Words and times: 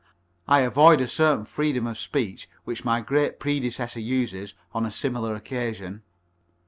I 0.47 0.61
avoid 0.61 0.99
a 0.99 1.05
certain 1.07 1.45
freedom 1.45 1.85
of 1.85 1.95
speech 1.95 2.49
which 2.63 2.83
my 2.83 3.01
great 3.01 3.39
predecessor 3.39 3.99
uses 3.99 4.55
on 4.73 4.83
a 4.83 4.89
similar 4.89 5.35
occasion. 5.35 6.01